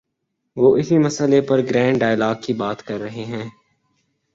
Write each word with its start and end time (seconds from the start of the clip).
وہ 0.57 0.75
اسی 0.77 0.97
مسئلے 0.97 1.41
پر 1.41 1.61
گرینڈ 1.61 1.99
ڈائیلاگ 1.99 2.35
کی 2.41 2.53
بات 2.53 2.83
کر 2.83 2.99
رہے 2.99 3.23
ہیں۔ 3.25 3.49